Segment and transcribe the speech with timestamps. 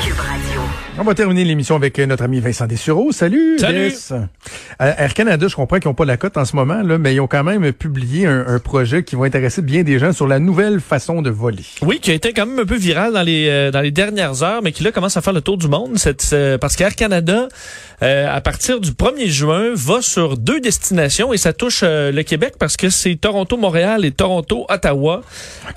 [0.00, 0.60] Cube Radio.
[0.98, 3.12] On va terminer l'émission avec euh, notre ami Vincent Dessureau.
[3.12, 3.92] Salut, Salut.
[4.12, 4.24] Euh,
[4.78, 7.20] Air Canada, je comprends qu'ils n'ont pas la cote en ce moment, là, mais ils
[7.20, 10.38] ont quand même publié un, un projet qui va intéresser bien des gens sur la
[10.38, 11.64] nouvelle façon de voler.
[11.82, 14.42] Oui, qui a été quand même un peu viral dans les euh, dans les dernières
[14.42, 15.96] heures, mais qui là commence à faire le tour du monde.
[15.98, 17.48] Cette, euh, parce qu'Air Canada,
[18.02, 22.22] euh, à partir du 1er juin, va sur deux destinations et ça touche euh, le
[22.22, 25.22] Québec parce que c'est Toronto-Montréal et Toronto-Ottawa.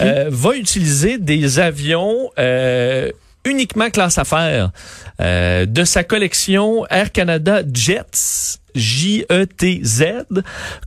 [0.01, 3.11] euh, va utiliser des avions euh,
[3.45, 4.71] uniquement classe affaires
[5.19, 8.57] euh, de sa collection Air Canada Jets.
[8.73, 10.05] J-E-T-Z,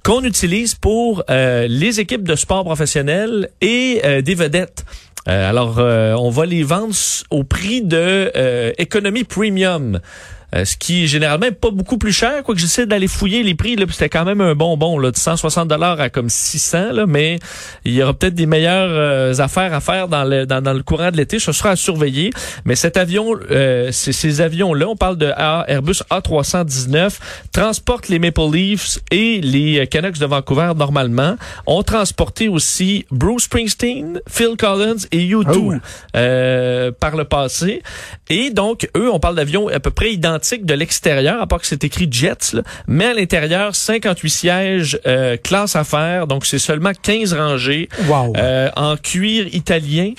[0.03, 4.87] qu'on utilise pour euh, les équipes de sport professionnels et euh, des vedettes.
[5.27, 6.95] Alors, on va les vendre
[7.31, 8.31] au prix de
[8.77, 10.01] économie premium.
[10.55, 13.77] Euh, ce qui généralement est pas beaucoup plus cher, quoique j'essaie d'aller fouiller les prix,
[13.77, 17.39] là, c'était quand même un bonbon, là, de 160 dollars à comme 600, là, mais
[17.85, 20.83] il y aura peut-être des meilleures euh, affaires à faire dans le, dans, dans le
[20.83, 22.31] courant de l'été, ce sera à surveiller.
[22.65, 27.19] Mais cet avion, euh, ces avions-là, on parle de A- Airbus A319,
[27.53, 31.37] transportent les Maple Leafs et les euh, Canucks de Vancouver normalement,
[31.67, 35.77] ont transporté aussi Bruce Springsteen, Phil Collins et U2 Ah ouais.
[36.17, 37.83] euh, par le passé.
[38.29, 40.34] Et donc, eux, on parle d'avions à peu près identiques
[40.65, 42.63] de l'extérieur, à part que c'est écrit Jets, là.
[42.87, 48.33] mais à l'intérieur, 58 sièges euh, classe affaires, donc c'est seulement 15 rangées Wow.
[48.37, 50.13] euh, en cuir italien.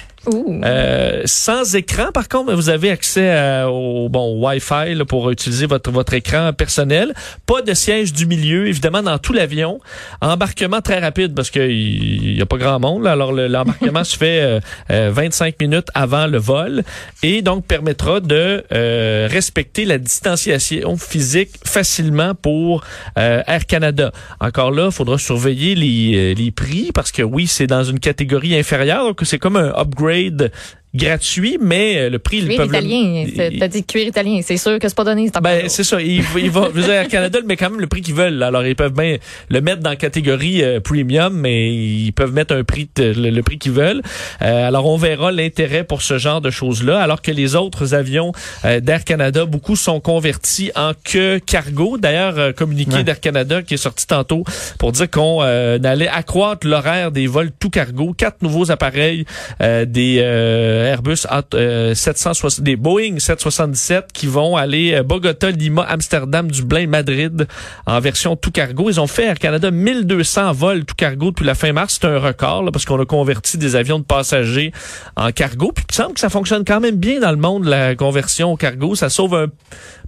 [0.63, 5.65] Euh, sans écran, par contre, vous avez accès à- au bon Wi-Fi là, pour utiliser
[5.65, 7.13] votre votre écran personnel.
[7.45, 9.79] Pas de siège du milieu, évidemment, dans tout l'avion.
[10.21, 13.03] Embarquement très rapide parce qu'il y a pas grand monde.
[13.03, 13.11] là.
[13.11, 14.59] Alors le- l'embarquement se fait euh,
[14.91, 16.83] euh, 25 minutes avant le vol
[17.23, 22.83] et donc permettra de euh, respecter la distanciation physique facilement pour
[23.17, 24.11] euh, Air Canada.
[24.39, 27.99] Encore là, il faudra surveiller les, euh, les prix parce que oui, c'est dans une
[27.99, 30.51] catégorie inférieure, donc c'est comme un upgrade trade
[30.95, 33.25] gratuit, mais euh, le prix, ils Cuir peuvent le- italien.
[33.35, 34.39] c'est- ils- T'as dit cuir italien.
[34.43, 35.29] C'est sûr que c'est pas donné.
[35.33, 36.01] c'est ben, c'est ça.
[36.01, 38.41] Il, il va, dire, Air Canada le met quand même le prix qu'ils veulent.
[38.43, 39.17] Alors, ils peuvent bien
[39.49, 43.29] le mettre dans la catégorie euh, premium, mais ils peuvent mettre un prix, de- le,
[43.29, 44.01] le prix qu'ils veulent.
[44.41, 46.99] Euh, alors, on verra l'intérêt pour ce genre de choses-là.
[47.01, 48.31] Alors que les autres avions
[48.63, 51.97] euh, d'Air Canada, beaucoup sont convertis en que cargo.
[51.97, 53.03] D'ailleurs, euh, communiqué Ouais.
[53.03, 54.43] d'Air Canada qui est sorti tantôt
[54.79, 58.13] pour dire qu'on euh, allait accroître l'horaire des vols tout cargo.
[58.17, 59.25] Quatre nouveaux appareils
[59.61, 65.83] euh, des euh, Airbus euh, 760, des Boeing 777 qui vont aller euh, Bogota, Lima,
[65.83, 67.47] Amsterdam, Dublin, Madrid
[67.85, 68.89] en version tout cargo.
[68.89, 71.97] Ils ont fait Air Canada 1200 vols tout cargo depuis la fin mars.
[71.99, 74.71] C'est un record parce qu'on a converti des avions de passagers
[75.15, 75.71] en cargo.
[75.73, 78.57] Puis il semble que ça fonctionne quand même bien dans le monde la conversion au
[78.57, 78.95] cargo.
[78.95, 79.47] Ça sauve un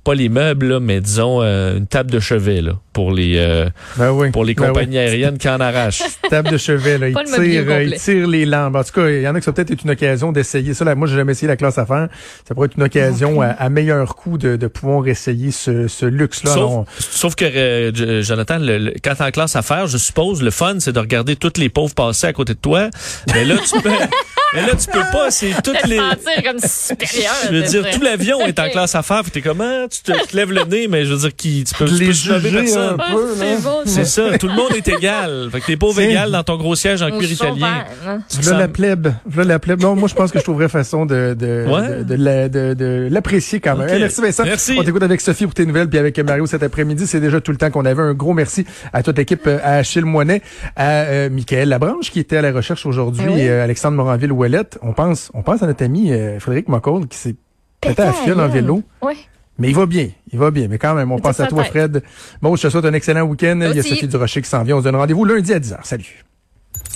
[0.08, 3.70] pas les meubles, là, mais disons euh, une table de chevet là, pour les euh,
[3.98, 4.32] Ben oui.
[4.32, 4.68] pour les Ben oui.
[4.70, 6.02] compagnies aériennes qui en arrachent.
[6.30, 7.10] Table de chevet, là.
[7.10, 8.00] Il Pas le mobilier tire, euh, il complet.
[8.00, 8.76] tire les lampes.
[8.76, 10.86] En tout cas, il y en a qui ça peut-être être une occasion d'essayer ça.
[10.86, 12.08] Là, moi, j'ai jamais essayé la classe affaires.
[12.48, 16.06] Ça pourrait être une occasion à, à meilleur coût de, de pouvoir essayer ce, ce
[16.06, 16.56] luxe-là.
[16.56, 19.98] Non, Sauf, sauf que, euh, Jonathan, le, le- quand t'es en classe à faire, je
[19.98, 22.90] suppose, le fun, c'est de regarder toutes les pauvres passer à côté de toi.
[23.34, 23.90] Mais là, tu peux,
[24.54, 25.30] mais là, tu peux pas.
[25.32, 25.98] C'est toutes Te les.
[25.98, 27.34] sentir comme supérieur.
[27.50, 29.22] Je veux dire, tout l'avion est en classe à faire.
[29.24, 29.88] Puis t'es comment?
[30.04, 31.94] Tu te, tu te lèves le nez, mais je veux dire, qui, tu peux, tu
[31.96, 32.98] les peux juger personne.
[33.00, 33.34] un peu, là.
[33.38, 34.38] c'est bon, C'est ça.
[34.38, 35.50] Tout le monde est égal.
[35.52, 37.84] Fait que t'es pauvre égal dans ton gros siège en cuir italien.
[38.06, 38.20] hein.
[38.30, 39.08] Tu te Là, la plèbe.
[39.36, 39.82] Là, la plèbe.
[39.82, 41.98] Non, moi, je pense que je trouverais façon de, de, Ouais.
[42.00, 43.88] de, de la- de- de l'apprécier quand même.
[43.88, 43.94] Ok.
[43.96, 44.44] Eh, merci, Vincent.
[44.44, 44.76] Merci.
[44.80, 47.08] On t'écoute avec Sophie pour tes nouvelles, puis avec Mario cet après-midi.
[47.08, 48.02] C'est déjà tout le temps qu'on avait.
[48.04, 50.42] Un gros merci à toute l'équipe, euh, à Achille Moinet,
[50.76, 53.42] à euh, Michael Labranche, qui était à la recherche aujourd'hui, Eh oui.
[53.42, 54.78] et euh, Alexandre Moranville-Ouellette.
[54.82, 57.36] On pense, on pense à notre ami euh, Frédéric McCall, qui s'est
[57.82, 58.84] pété à fiole en vélo.
[59.02, 59.14] Oui.
[59.60, 60.68] Mais il va bien, il va bien.
[60.68, 61.64] Mais quand même, on pense à toi.
[61.64, 62.04] Fred.
[62.42, 63.60] Bon, je te souhaite un excellent week-end.
[63.62, 63.84] Il y a.
[63.84, 64.76] Sophie Durocher qui s'en vient.
[64.76, 65.78] On se donne rendez-vous lundi à 10h.
[65.84, 66.24] Salut.